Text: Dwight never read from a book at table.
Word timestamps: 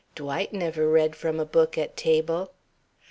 Dwight 0.15 0.51
never 0.51 0.89
read 0.89 1.15
from 1.15 1.39
a 1.39 1.45
book 1.45 1.77
at 1.77 1.95
table. 1.95 2.53